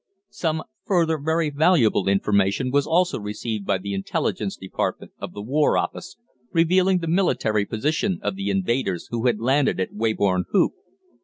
Some 0.31 0.63
further 0.83 1.19
very 1.19 1.51
valuable 1.51 2.07
information 2.09 2.71
was 2.71 2.87
also 2.87 3.19
received 3.19 3.67
by 3.67 3.77
the 3.77 3.93
Intelligence 3.93 4.57
Department 4.57 5.11
of 5.19 5.33
the 5.33 5.43
War 5.43 5.77
Office, 5.77 6.17
revealing 6.51 6.97
the 7.01 7.07
military 7.07 7.67
position 7.67 8.17
of 8.23 8.35
the 8.35 8.49
invaders 8.49 9.09
who 9.11 9.27
had 9.27 9.39
landed 9.39 9.79
at 9.79 9.93
Weybourne 9.93 10.45
Hoop. 10.49 10.71